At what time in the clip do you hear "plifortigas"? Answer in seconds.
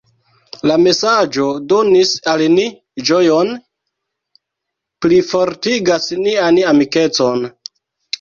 5.07-6.09